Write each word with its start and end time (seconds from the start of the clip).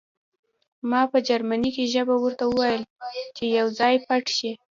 ما 0.89 1.01
په 1.11 1.17
جرمني 1.27 1.71
ژبه 1.93 2.15
ورته 2.19 2.43
وویل 2.47 2.83
چې 3.37 3.43
یو 3.59 3.67
ځای 3.79 3.95
پټ 4.07 4.23
شئ 4.37 4.51